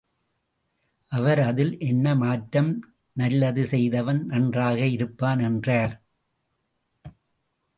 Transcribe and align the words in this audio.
அவர் 1.11 1.39
அதில் 1.39 1.79
என்ன 1.79 2.15
மாற்றம் 2.15 2.71
நல்லது 3.13 3.65
செய்தவன் 3.65 4.25
நன்றாக 4.25 4.79
இருப்பான் 4.87 5.39
என்றார். 5.39 5.93